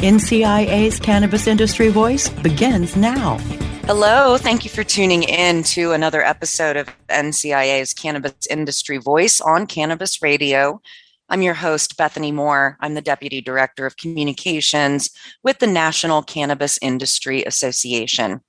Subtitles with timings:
[0.00, 3.36] NCIA's Cannabis Industry Voice begins now.
[3.84, 9.66] Hello, thank you for tuning in to another episode of NCIA's Cannabis Industry Voice on
[9.66, 10.80] Cannabis Radio.
[11.28, 12.78] I'm your host, Bethany Moore.
[12.80, 15.10] I'm the Deputy Director of Communications
[15.42, 18.40] with the National Cannabis Industry Association.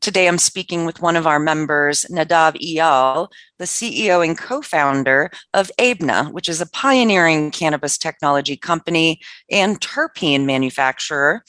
[0.00, 5.30] Today, I'm speaking with one of our members, Nadav Eyal, the CEO and co founder
[5.54, 11.44] of Eybna, which is a pioneering cannabis technology company and terpene manufacturer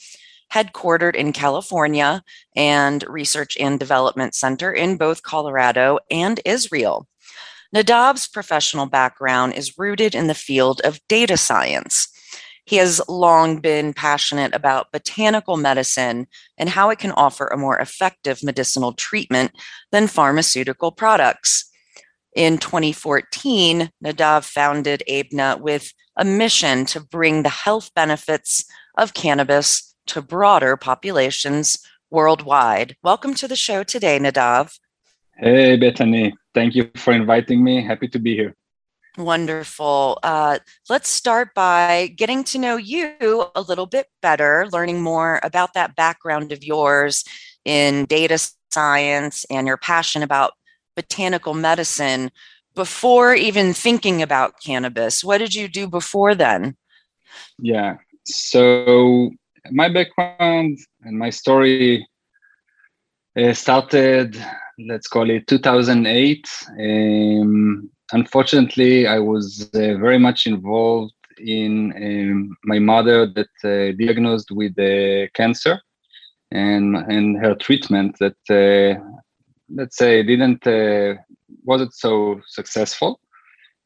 [0.52, 2.22] headquartered in California
[2.54, 7.08] and research and development center in both Colorado and Israel.
[7.74, 12.08] Nadav's professional background is rooted in the field of data science.
[12.66, 17.78] He has long been passionate about botanical medicine and how it can offer a more
[17.78, 19.52] effective medicinal treatment
[19.92, 21.70] than pharmaceutical products.
[22.34, 28.64] In 2014, Nadav founded Eybna with a mission to bring the health benefits
[28.96, 31.78] of cannabis to broader populations
[32.10, 32.96] worldwide.
[33.02, 34.78] Welcome to the show today, Nadav.
[35.36, 36.34] Hey, Bethany.
[36.54, 37.82] Thank you for inviting me.
[37.82, 38.54] Happy to be here.
[39.16, 40.18] Wonderful.
[40.22, 40.58] Uh,
[40.88, 45.94] let's start by getting to know you a little bit better, learning more about that
[45.94, 47.24] background of yours
[47.64, 48.38] in data
[48.72, 50.52] science and your passion about
[50.96, 52.30] botanical medicine
[52.74, 55.22] before even thinking about cannabis.
[55.22, 56.76] What did you do before then?
[57.58, 57.98] Yeah.
[58.24, 59.30] So,
[59.70, 62.06] my background and my story
[63.36, 64.36] uh, started
[64.78, 66.48] let's call it 2008.
[66.80, 74.50] Um, unfortunately, I was uh, very much involved in um, my mother that uh, diagnosed
[74.50, 75.80] with uh, cancer
[76.52, 79.00] and and her treatment that uh,
[79.68, 81.14] let's say didn't uh,
[81.64, 83.20] wasn't so successful.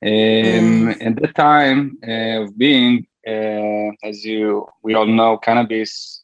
[0.05, 1.07] Um, mm.
[1.07, 6.23] At the time of being, as you we all know, cannabis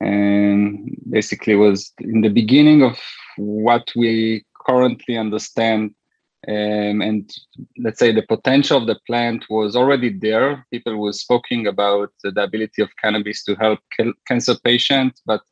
[0.00, 2.98] and basically was in the beginning of
[3.36, 5.94] what we currently understand
[6.48, 7.30] um, and
[7.78, 12.42] let's say the potential of the plant was already there people were speaking about the
[12.42, 13.78] ability of cannabis to help
[14.26, 15.42] cancer patients but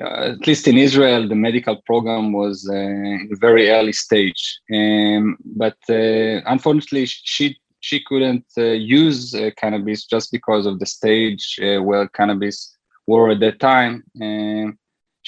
[0.00, 4.60] uh, at least in israel the medical program was uh, in a very early stage
[4.72, 10.86] um, but uh, unfortunately she she couldn't uh, use uh, cannabis just because of the
[10.86, 12.76] stage uh, where cannabis
[13.06, 14.04] were at that time.
[14.20, 14.76] And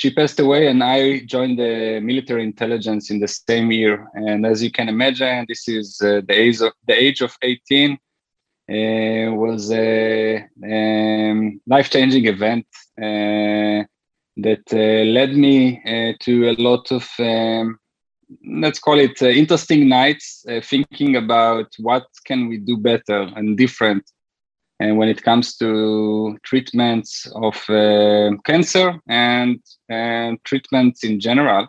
[0.00, 4.08] she passed away, and I joined the military intelligence in the same year.
[4.14, 7.92] And as you can imagine, this is uh, the age of the age of 18.
[7.92, 12.66] Uh, was a um, life-changing event
[12.98, 13.84] uh,
[14.46, 17.78] that uh, led me uh, to a lot of um,
[18.64, 24.04] let's call it uh, interesting nights thinking about what can we do better and different
[24.80, 29.60] and when it comes to treatments of uh, cancer and,
[30.44, 31.68] treatments in general.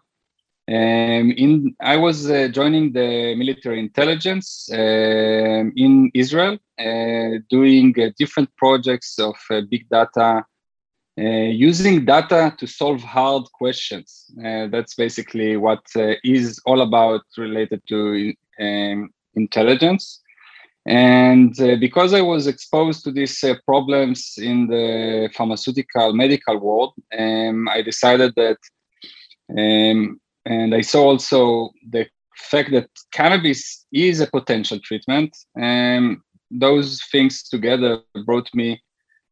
[0.70, 8.12] Um, in I was uh, joining the military intelligence um, in Israel, uh, doing uh,
[8.18, 10.46] different projects of uh, big data,
[11.18, 14.32] using data to solve hard questions.
[14.74, 15.84] that's basically what
[16.24, 20.22] is all about related to um, intelligence.
[20.86, 26.94] And uh, because I was exposed to these uh, problems in the pharmaceutical medical world,
[27.18, 28.58] um, I decided that
[29.58, 35.36] um, and I saw also the fact that cannabis is a potential treatment.
[35.56, 36.18] And
[36.50, 38.82] those things together brought me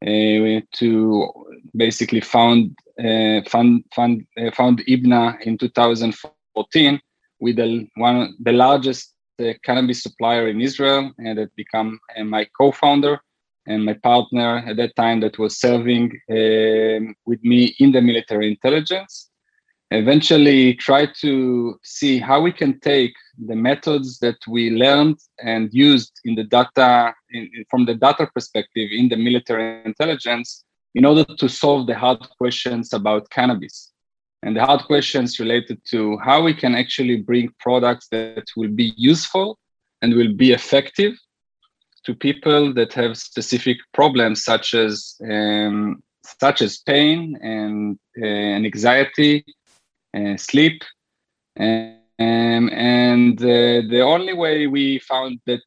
[0.05, 1.31] uh, to
[1.75, 7.01] basically found uh, found found, uh, found Eybna in 2014
[7.39, 12.45] with the one the largest uh, cannabis supplier in Israel, and that become uh, my
[12.57, 13.19] co-founder
[13.67, 18.47] and my partner at that time that was serving um, with me in the military
[18.49, 19.29] intelligence.
[19.91, 23.13] Eventually tried to see how we can take
[23.47, 28.89] the methods that we learned and used in the data in, from the data perspective
[28.91, 30.63] in the military intelligence
[30.93, 33.91] in order to solve the hard questions about cannabis
[34.43, 38.93] and the hard questions related to how we can actually bring products that will be
[38.95, 39.57] useful
[40.01, 41.13] and will be effective
[42.05, 46.01] to people that have specific problems such as um,
[46.39, 49.43] such as pain and, uh, and anxiety
[50.15, 50.83] uh, sleep.
[51.59, 55.61] Um, and uh, the only way we found that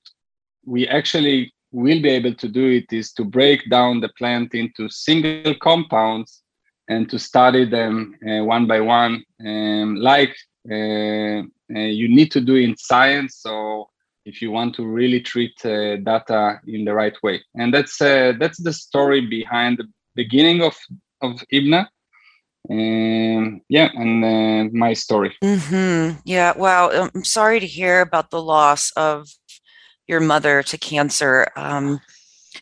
[0.65, 4.89] we actually will be able to do it is to break down the plant into
[4.89, 6.42] single compounds
[6.89, 10.35] and to study them uh, one by one, um, like
[10.71, 11.43] uh,
[11.75, 13.37] uh, you need to do in science.
[13.37, 13.89] So
[14.25, 18.63] if you want to really treat uh, data in the right way, and that's that's
[18.63, 20.77] the story behind the beginning of
[21.21, 21.89] of Eybna.
[22.69, 25.35] And yeah and uh, my story.
[25.43, 26.21] Mm-hmm.
[26.25, 26.91] yeah wow.
[26.91, 29.29] Um, i'm sorry to hear about the loss of
[30.07, 31.49] your mother to cancer.
[31.57, 32.01] Um,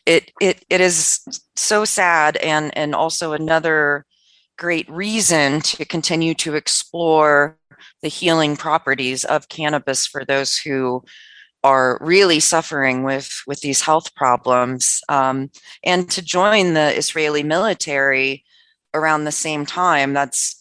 [0.05, 1.19] it it it is
[1.55, 4.05] so sad and and also another
[4.61, 7.57] great reason to continue to explore
[8.03, 11.03] the healing properties of cannabis for those who
[11.63, 15.49] are really suffering with with these health problems um,
[15.83, 18.43] and to join the israeli military
[18.93, 20.13] around the same time.
[20.13, 20.57] That's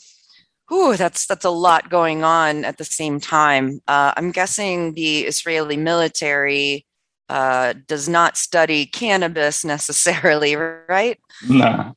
[0.72, 3.80] Ooh, that's that's a lot going on at the same time.
[3.86, 6.86] Uh, I'm guessing the Israeli military
[7.28, 11.18] uh, does not study cannabis necessarily, right?
[11.48, 11.94] No,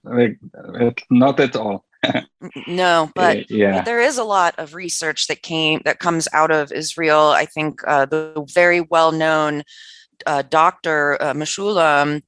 [1.09, 1.85] not at all.
[2.67, 3.81] no, but yeah.
[3.83, 7.27] there is a lot of research that came that comes out of Israel.
[7.27, 9.63] I think uh, the very well-known
[10.25, 11.17] uh, Dr.
[11.21, 12.21] Uh, Mechoulam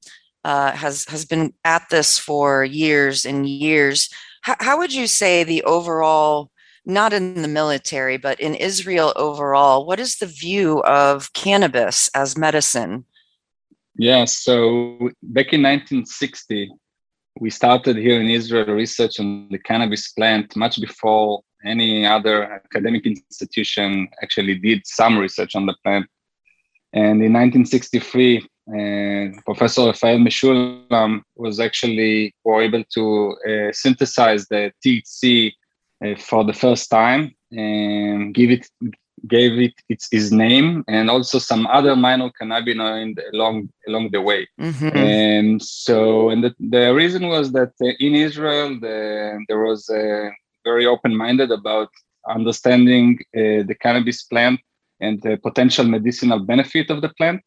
[0.43, 4.09] uh, has has been at this for years and years.
[4.47, 6.51] H- how would you say the overall,
[6.85, 12.37] not in the military, but in Israel overall, what is the view of cannabis as
[12.37, 13.05] medicine?
[13.97, 16.69] Yeah, so back in 1960,
[17.39, 23.05] we started here in Israel research on the cannabis plant much before any other academic
[23.05, 26.05] institution actually did some research on the plant.
[26.93, 34.71] And in 1963, uh, Professor Rafael Mechoulam was actually were able to uh, synthesize the
[34.83, 35.51] THC
[36.03, 38.67] uh, for the first time and give it
[39.27, 44.47] gave it its, its name and also some other minor cannabinoid along along the way.
[44.59, 44.97] Mm-hmm.
[44.97, 50.31] And so, and the, the reason was that uh, in Israel the, there was a
[50.63, 51.89] very open-minded about
[52.27, 54.59] understanding uh, the cannabis plant
[54.99, 57.41] and the potential medicinal benefit of the plant.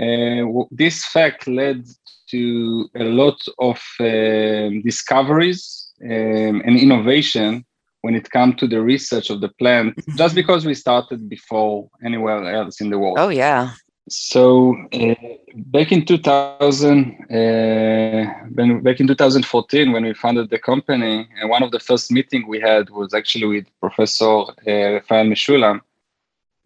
[0.00, 1.84] Uh, this fact led
[2.30, 7.64] to a lot of uh, discoveries um, and innovation
[8.02, 12.54] when it comes to the research of the plant, just because we started before anywhere
[12.54, 13.18] else in the world.
[13.18, 13.72] Oh, yeah.
[14.08, 15.14] So uh,
[15.54, 21.62] back in 2000, uh, when, back in 2014, when we founded the company, and one
[21.62, 25.82] of the first meeting we had was actually with Professor uh, Rafael Mechoulam,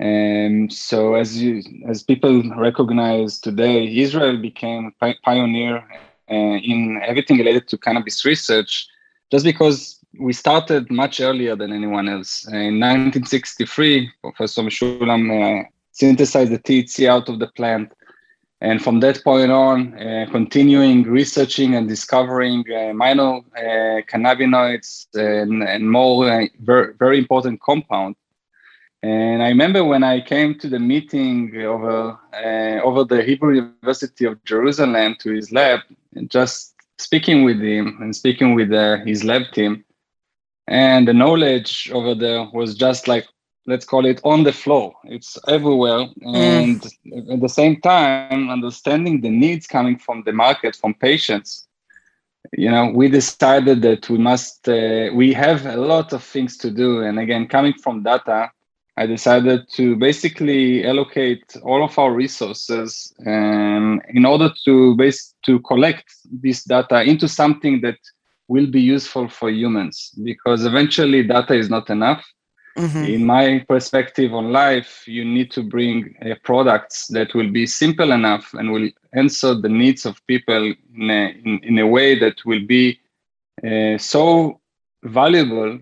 [0.02, 5.76] and um, so, as you, as people recognize today, Israel became pi- pioneer
[6.28, 8.88] uh, in everything related to cannabis research,
[9.30, 12.46] just because we started much earlier than anyone else.
[12.48, 17.92] In 1963, Professor Mechoulam uh, synthesized the THC out of the plant,
[18.60, 25.62] and from that point on, uh, continuing researching and discovering uh, minor uh, cannabinoids and,
[25.62, 28.16] and more uh, very, very important compounds
[29.02, 34.24] and I remember when I came to the meeting over uh, over the Hebrew University
[34.26, 35.80] of Jerusalem to his lab,
[36.14, 38.70] and just speaking with him and speaking with
[39.04, 39.84] his lab team,
[40.72, 43.26] and the knowledge over there was just like
[43.66, 44.94] let's call it on the floor.
[45.04, 47.32] It's everywhere, and mm.
[47.32, 51.68] at the same time, understanding the needs coming from the market from patients.
[52.52, 54.68] You know, we decided that we must.
[54.68, 58.50] Uh, we have a lot of things to do, and again, coming from data
[58.96, 65.60] I decided to basically allocate all of our resources um, in order to base to
[65.60, 67.96] collect this data into something that
[68.52, 72.22] will be useful for humans because eventually data is not enough
[72.76, 73.04] Mm-hmm.
[73.04, 78.12] In my perspective on life, you need to bring uh, products that will be simple
[78.12, 82.36] enough and will answer the needs of people in a, in, in a way that
[82.46, 82.98] will be
[83.66, 84.60] uh, so
[85.04, 85.78] valuable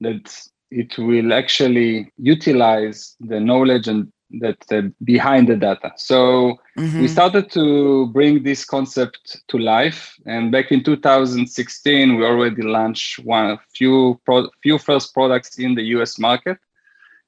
[0.00, 5.92] that it will actually utilize the knowledge and that uh, behind the data.
[5.96, 7.00] So mm-hmm.
[7.00, 13.18] we started to bring this concept to life, and back in 2016, we already launched
[13.20, 16.18] one a few pro- few first products in the U.S.
[16.18, 16.58] market,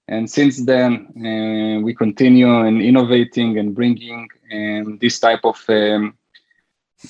[0.08, 6.16] and since then uh, we continue and innovating and bringing um, this type of um,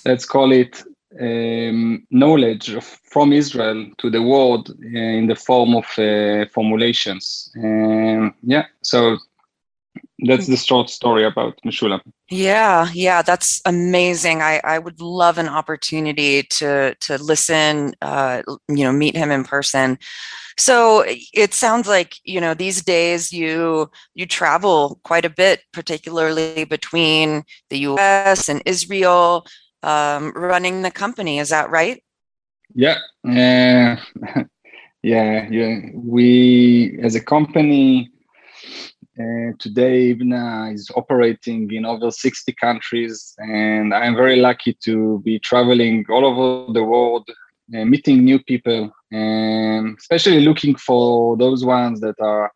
[0.04, 0.82] let's call it
[1.20, 7.50] um, knowledge of, from Israel to the world uh, in the form of uh, formulations.
[7.56, 9.18] Um, yeah, so
[10.21, 12.00] that's the short story about Mechoulam.
[12.30, 14.42] Yeah, yeah, that's amazing.
[14.42, 19.44] I, I would love an opportunity to to listen, uh, you know, meet him in
[19.44, 19.99] person.
[20.56, 26.64] So it sounds like you know these days you you travel quite a bit, particularly
[26.64, 28.49] between the U.S.
[28.49, 29.47] and Israel,
[29.83, 31.40] um, running the company.
[31.40, 32.02] Is that right?
[32.75, 33.97] Yeah, uh,
[35.02, 35.80] yeah, yeah.
[35.92, 38.11] We as a company
[39.59, 46.04] today, Eybna is operating in over 60 countries, and I'm very lucky to be traveling
[46.09, 47.28] all over the world,
[47.76, 52.52] uh, meeting new people, and especially looking for those ones that are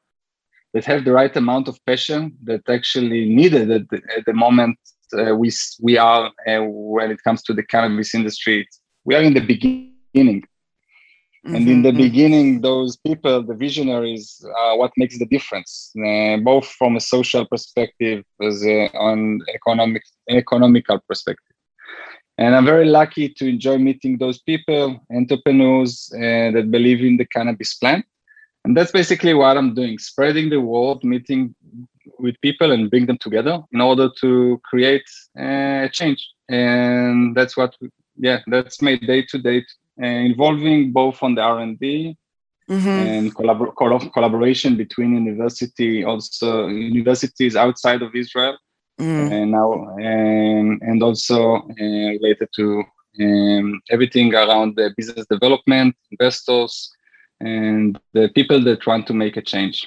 [0.74, 4.78] that have the right amount of passion that actually needed at the, at the moment
[5.16, 5.50] uh, we
[5.80, 8.68] we are uh, when it comes to the cannabis industry.
[9.04, 10.44] We are in the beginning
[11.48, 11.98] Mm-hmm, and in the mm-hmm.
[11.98, 17.46] beginning, those people, the visionaries, are what makes the difference, uh, both from a social
[17.46, 21.56] perspective as a, on economic economical perspective.
[22.36, 27.24] And I'm very lucky to enjoy meeting those people, entrepreneurs uh, that believe in the
[27.24, 28.04] cannabis plant.
[28.64, 31.54] And that's basically what I'm doing, spreading the word, meeting
[32.18, 36.28] with people and bring them together in order to create uh, a change.
[36.50, 37.74] And that's what,
[38.16, 39.62] yeah, that's my day to day uh,
[39.98, 42.16] involving both on the R&D
[42.70, 42.88] mm-hmm.
[42.88, 48.56] and collabor- collaboration between university, also universities outside of Israel,
[49.00, 49.32] mm.
[49.32, 52.84] and now and, and also uh, related to
[53.20, 56.90] um, everything around the business development, investors,
[57.40, 59.86] and the people that want to make a change.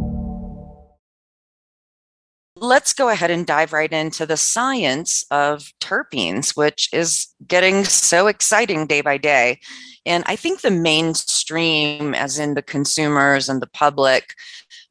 [2.61, 8.27] let's go ahead and dive right into the science of terpenes, which is getting so
[8.27, 9.59] exciting day by day.
[10.05, 14.35] And I think the mainstream, as in the consumers and the public,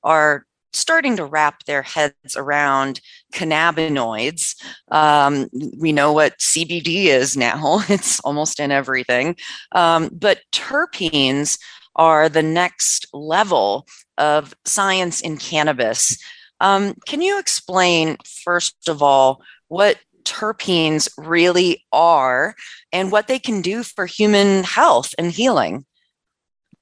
[0.03, 3.01] are starting to wrap their heads around
[3.33, 4.55] cannabinoids.
[4.91, 5.49] Um,
[5.79, 9.37] we know what CBD is now, it's almost in everything.
[9.73, 11.59] Um, but terpenes
[11.95, 13.87] are the next level
[14.19, 16.19] of science in cannabis.
[16.61, 22.55] Um, can you explain, first of all, what terpenes really are
[22.93, 25.87] and what they can do for human health and healing?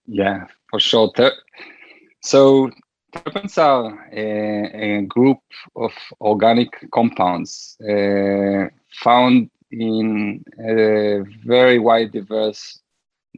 [0.07, 1.11] Yeah, for sure.
[2.23, 2.71] So,
[3.13, 5.39] terpenes are a, a group
[5.77, 8.69] of organic compounds uh,
[9.03, 12.81] found in a very wide diverse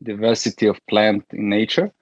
[0.02, 1.92] diversity of plant in nature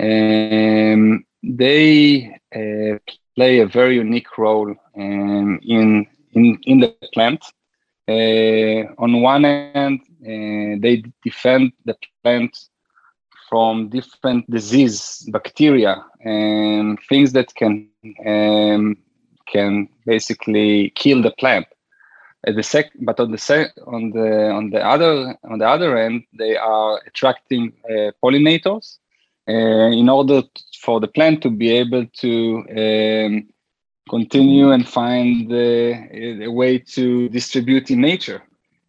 [0.00, 2.98] Um, they uh,
[3.40, 7.42] play a very unique role um, in, in, in the plant.
[8.06, 12.54] Uh, on one end, uh, they defend the plant
[13.48, 17.88] from different disease, bacteria, and things that can
[18.26, 18.96] um,
[19.52, 21.66] can basically kill the plant.
[22.46, 25.96] At the sec, but on the sec, on the on the other on the other
[25.96, 28.98] end, they are attracting uh, pollinators
[29.46, 30.42] in order
[30.80, 33.48] for the plant to be able to um,
[34.08, 38.42] continue and find a way to distribute in nature.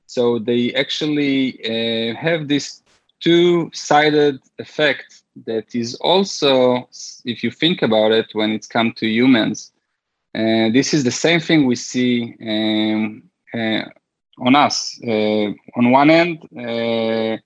[0.06, 2.84] So they actually uh, have this
[3.22, 6.90] two-sided effect that is also,
[7.24, 9.72] if you think about it, when it's come to humans,
[10.36, 13.84] uh, this is the same thing we see um, uh,
[14.40, 15.00] on us.
[15.04, 17.38] Uh, on one end, uh,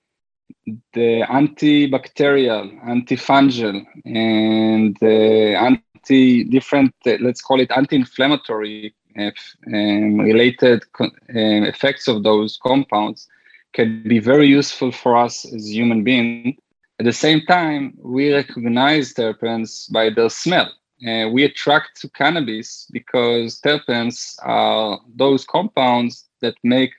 [0.94, 9.30] the antibacterial, antifungal, and anti different, let's call it anti-inflammatory uh,
[9.68, 13.28] um, related uh, effects of those compounds
[13.72, 16.56] can be very useful for us as human beings.
[16.98, 20.72] At the same time, we recognize terpenes by their smell.
[21.06, 26.92] Uh, we attract to cannabis because terpenes are those compounds that make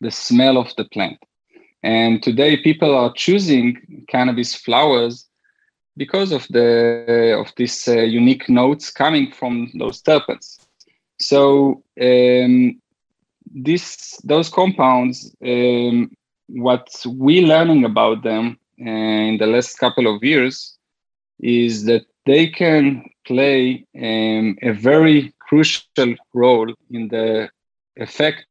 [0.00, 1.18] the smell of the plant.
[1.82, 5.26] And today, people are choosing cannabis flowers
[5.96, 10.58] because of the of these uh, unique notes coming from those terpenes.
[11.20, 12.80] So um,
[13.54, 16.10] this those compounds, um,
[16.48, 18.90] what we learning about them uh,
[19.30, 20.76] in the last couple of years
[21.40, 27.48] is that they can play um, a very crucial role in the
[27.96, 28.46] effect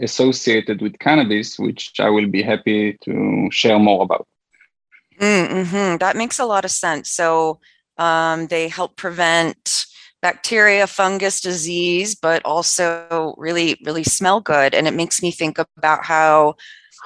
[0.00, 4.26] associated with cannabis, which I will be happy to share more about.
[5.20, 5.96] Mm-hmm.
[5.98, 7.10] That makes a lot of sense.
[7.10, 7.60] So
[7.98, 9.86] um, they help prevent
[10.22, 14.74] bacteria, fungus, disease, but also really, really smell good.
[14.74, 16.56] And it makes me think about how,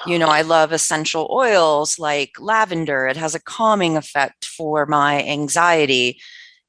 [0.07, 3.07] you know, I love essential oils like lavender.
[3.07, 6.21] It has a calming effect for my anxiety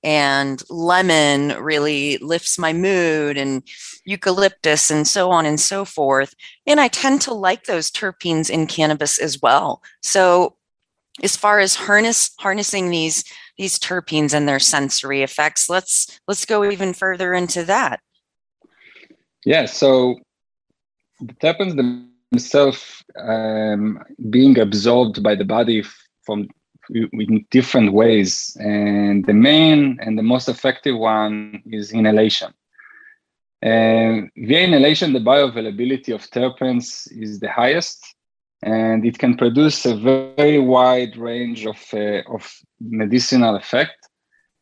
[0.03, 3.63] and lemon really lifts my mood and
[4.05, 6.33] eucalyptus and so on and so forth.
[6.65, 9.81] And i tend to like those terpenes in cannabis as well.
[10.01, 10.55] So
[11.21, 13.23] as far as harness harnessing these
[13.57, 17.99] these terpenes and their sensory effects let's let's go even further into that.
[19.45, 20.19] Yeah so
[21.19, 21.75] the terpenes
[22.31, 25.83] themselves um, being absorbed by the body
[26.23, 26.49] from
[26.93, 28.55] in different ways.
[28.59, 32.53] And the main and the most effective one is inhalation.
[33.63, 38.15] Via inhalation, the bioavailability of terpenes is the highest,
[38.63, 43.97] and it can produce a very wide range of, uh, of medicinal effect.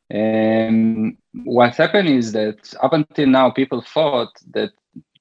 [0.10, 4.72] And what happened is that up until now, people thought that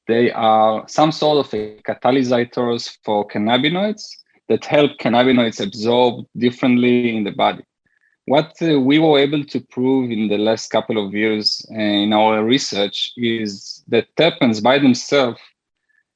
[0.06, 4.04] they are some sort of catalyzers for cannabinoids,
[4.48, 7.64] that help cannabinoids absorb differently in the body.
[8.26, 12.12] What uh, we were able to prove in the last couple of years uh, in
[12.12, 15.40] our research is that terpenes by themselves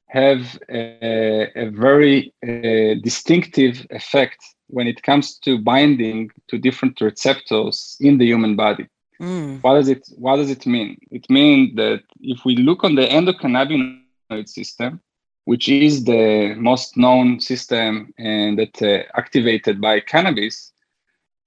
[0.09, 7.97] have a, a very uh, distinctive effect when it comes to binding to different receptors
[8.01, 8.87] in the human body.
[9.21, 9.62] Mm.
[9.62, 10.99] What does it What does it mean?
[11.11, 15.01] It means that if we look on the endocannabinoid system,
[15.44, 20.72] which is the most known system and that uh, activated by cannabis.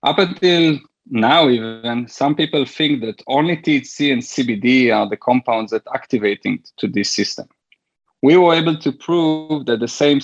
[0.04, 5.72] Up until now, even some people think that only THC and CBD are the compounds
[5.72, 7.48] that activating to this system.
[8.22, 10.20] We were able to prove that the same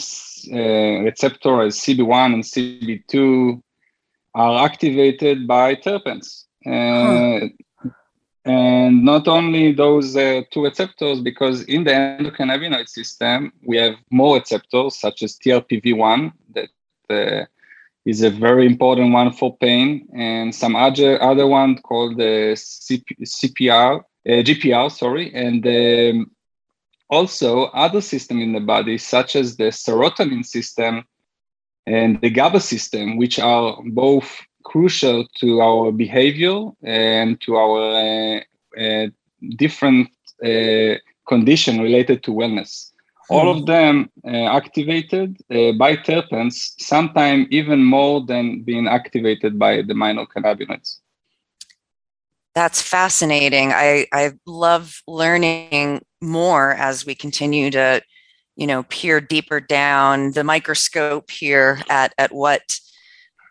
[0.51, 3.61] uh, receptor as CB1 and CB2
[4.33, 6.45] are activated by terpenes.
[6.65, 7.47] Uh, huh
[8.45, 14.37] and not only those uh, two receptors, because in the endocannabinoid system, we have more
[14.39, 16.69] receptors such as TRPV1 that
[17.09, 17.45] uh,
[18.05, 23.03] is a very important one for pain, and some other other one called the CP,
[23.21, 26.31] CPR, uh, GPR, sorry, and um,
[27.09, 31.03] also other system in the body such as the serotonin system
[31.85, 38.39] and the GABA system, which are both crucial to our behavior and to our uh,
[38.81, 39.07] uh,
[39.57, 40.07] different
[40.43, 40.95] uh,
[41.27, 42.91] condition related to wellness.
[43.29, 43.65] All of hmm.
[43.65, 50.25] them uh, activated uh, by terpenes, sometimes even more than being activated by the minor
[50.25, 50.99] cannabinoids.
[52.55, 53.71] That's fascinating.
[53.71, 58.01] I, I love learning more as we continue to,
[58.57, 62.79] you know, peer deeper down the microscope here at, at what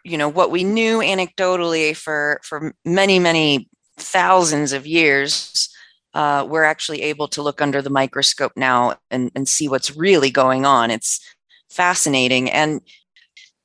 [0.04, 5.68] you know what we knew anecdotally for for many many thousands of years
[6.14, 10.30] uh, we're actually able to look under the microscope now and, and see what's really
[10.30, 10.90] going on.
[10.90, 11.20] It's
[11.70, 12.50] fascinating.
[12.50, 12.80] And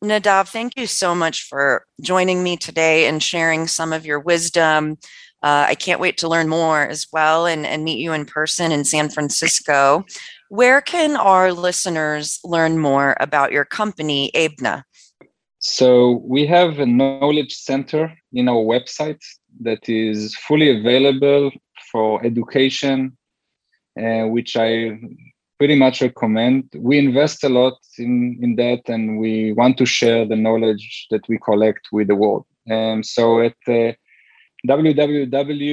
[0.03, 4.97] nadav thank you so much for joining me today and sharing some of your wisdom.
[5.41, 8.71] Uh, i can't wait to learn more as well and, and meet you in person
[8.71, 10.05] in san francisco.
[10.49, 14.83] Where can our listeners learn more about your company eybna
[15.67, 19.23] so we have a knowledge center in our website
[19.61, 21.51] that is fully available
[21.91, 23.17] for education,
[23.99, 24.99] uh, which I
[25.57, 26.69] pretty much recommend.
[26.77, 31.27] We invest a lot in, in that and we want to share the knowledge that
[31.27, 32.45] we collect with the world.
[32.69, 33.93] Um, so at uh,
[34.67, 35.71] www.eybna.com,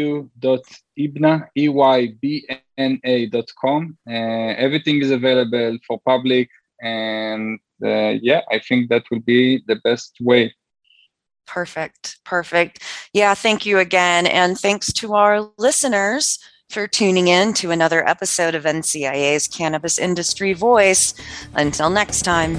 [4.09, 6.49] uh, everything is available for public
[6.83, 10.55] and uh, yeah, I think that will be the best way.
[11.47, 12.19] Perfect.
[12.25, 12.83] Perfect.
[13.13, 14.27] Yeah, thank you again.
[14.27, 16.39] And thanks to our listeners
[16.71, 21.15] for tuning in to another episode of NCIA's Cannabis Industry Voice.
[21.55, 22.59] Until next time.